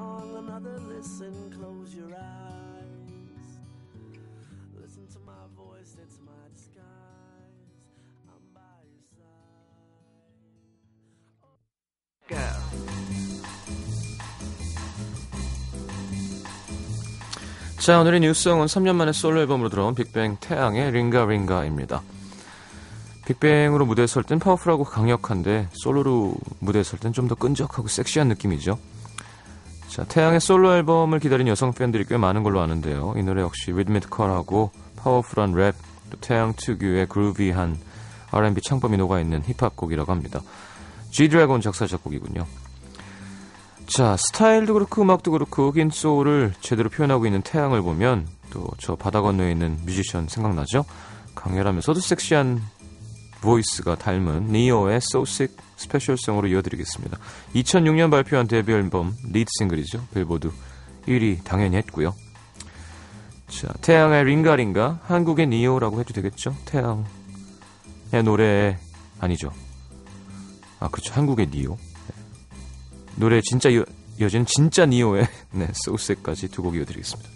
자, 17.81 17.99
오늘의 17.99 18.19
New 18.19 18.33
Song은 18.33 18.67
3년 18.67 18.93
만에 18.93 19.11
솔로 19.11 19.39
앨범으로 19.39 19.69
돌아온 19.69 19.95
빅뱅 19.95 20.37
태양의 20.39 20.91
Ringa 20.91 21.25
Linga입니다. 21.25 22.03
빅뱅으로 23.25 23.87
무대에 23.87 24.05
설 24.05 24.21
땐 24.21 24.37
파워풀하고 24.37 24.83
강력한데 24.83 25.67
솔로로 25.73 26.35
무대에 26.59 26.83
설 26.83 26.99
땐 26.99 27.11
좀 27.11 27.27
더 27.27 27.33
끈적하고 27.33 27.87
섹시한 27.87 28.27
느낌이죠. 28.27 28.77
자, 29.87 30.03
태양의 30.03 30.41
솔로 30.41 30.75
앨범을 30.75 31.17
기다린 31.19 31.47
여성 31.47 31.73
팬들이 31.73 32.05
꽤 32.05 32.17
많은 32.17 32.43
걸로 32.43 32.61
아는데요. 32.61 33.15
이 33.17 33.23
노래 33.23 33.41
역시 33.41 33.71
리드미컬하고 33.71 34.69
파워풀한 34.97 35.53
랩, 35.53 35.73
또 36.11 36.17
태양 36.19 36.53
특유의 36.55 37.07
groovy한 37.07 37.79
R&B 38.29 38.61
창법이 38.61 38.95
녹아있는 38.95 39.41
힙합곡이라고 39.41 40.11
합니다. 40.11 40.41
G-드래곤 41.09 41.61
작사 41.61 41.87
작곡이군요. 41.87 42.45
자, 43.87 44.15
스타일도 44.17 44.73
그렇고 44.73 45.01
음악도 45.01 45.31
그렇고 45.31 45.69
흑인 45.69 45.89
소울을 45.89 46.53
제대로 46.61 46.89
표현하고 46.89 47.25
있는 47.25 47.41
태양을 47.41 47.81
보면 47.81 48.27
또 48.49 48.71
저 48.77 48.95
바다 48.95 49.21
건너에 49.21 49.51
있는 49.51 49.77
뮤지션 49.85 50.27
생각나죠? 50.27 50.85
강렬하면서도 51.35 51.99
섹시한 51.99 52.61
voice가 53.41 53.95
닮은 53.95 54.47
Ne-Yo의 54.47 54.97
So 54.97 55.23
Sick 55.23 55.55
Special 55.77 56.10
Song으로 56.10 56.47
이어드리겠습니다. 56.47 57.17
2006년 57.55 58.11
발표한 58.11 58.47
데뷔 58.47 58.73
앨범 58.73 59.15
lead 59.31 59.49
single이죠. 59.57 60.05
빌보드 60.13 60.51
1위 61.07 61.43
당연히 61.43 61.77
했고요. 61.77 62.13
자, 63.49 63.67
태양의 63.81 64.25
Ringa 64.25 64.62
Linga 64.62 64.99
한국의 65.03 65.47
Ne-Yo라고 65.47 65.99
해도 65.99 66.13
되겠죠? 66.13 66.55
태양의 66.65 67.03
노래 68.23 68.77
아니죠. 69.19 69.51
아 70.79 70.87
그렇죠. 70.89 71.13
한국의 71.13 71.47
니오. 71.51 71.77
노래 73.15 73.41
진짜 73.41 73.69
이어, 73.69 73.83
이어지는 74.19 74.45
진짜 74.45 74.85
니오의 74.85 75.27
네, 75.53 75.67
소스까지 75.73 76.49
두 76.49 76.61
곡 76.63 76.75
이어드리겠습니다. 76.75 77.29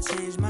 Change 0.00 0.38
my 0.38 0.49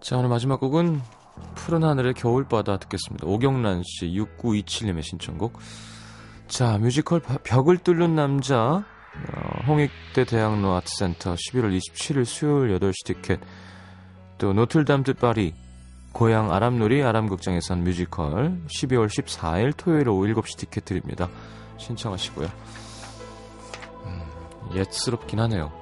자, 0.00 0.16
오늘 0.16 0.28
마지막 0.28 0.60
곡은 0.60 1.00
푸른 1.54 1.84
하늘의 1.84 2.14
겨울바다 2.14 2.78
듣겠습니다. 2.78 3.26
오경란 3.26 3.82
씨 3.84 4.06
6927님의 4.08 5.02
신청곡. 5.02 5.58
자, 6.46 6.78
뮤지컬 6.78 7.20
바- 7.20 7.38
벽을 7.42 7.78
뚫는 7.78 8.14
남자 8.14 8.84
어, 9.34 9.64
홍익대 9.66 10.24
대학로 10.24 10.74
아트센터 10.74 11.34
11월 11.34 11.76
27일 11.76 12.24
수요일 12.24 12.78
8시 12.78 13.04
티켓 13.06 13.40
또 14.38 14.52
노틀담 14.52 15.02
드 15.02 15.14
파리 15.14 15.54
고양 16.12 16.52
아람누리 16.52 17.02
아람극장에선 17.02 17.82
뮤지컬 17.84 18.60
12월 18.68 19.06
14일 19.08 19.72
토요일 19.76 20.08
오후 20.08 20.26
7시 20.26 20.56
티켓 20.58 20.84
드립니다. 20.84 21.28
신청하시고요. 21.78 22.48
음, 24.06 24.22
옛스럽긴 24.76 25.40
하네요. 25.40 25.72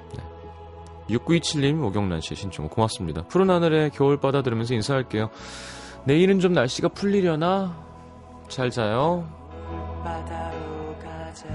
네. 1.09 1.17
6927님 1.17 1.85
오경란 1.85 2.21
씨의 2.21 2.37
신청 2.37 2.69
고맙습니다. 2.69 3.23
푸른 3.23 3.51
하늘의 3.51 3.91
겨울바다 3.91 4.43
들으면서 4.43 4.75
인사할게요. 4.75 5.31
내일은 6.05 6.41
좀 6.41 6.53
날씨가 6.53 6.89
풀리려나? 6.89 7.85
잘 8.49 8.71
자요. 8.71 9.29
바다로 10.05 10.97
가자 11.03 11.49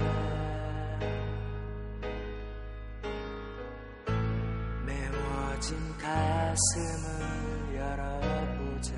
메워진 4.84 5.76
가슴을 5.98 7.76
열어보자 7.76 8.94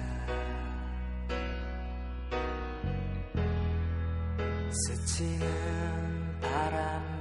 스치는 4.71 6.41
바람 6.41 7.14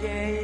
하자 0.00 0.08
너에게 0.08 0.39